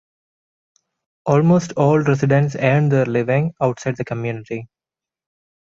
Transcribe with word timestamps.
Almost 1.27 1.73
all 1.73 1.99
residents 1.99 2.55
earn 2.55 2.89
their 2.89 3.05
living 3.05 3.53
outside 3.61 3.97
the 3.97 4.03
community. 4.03 4.67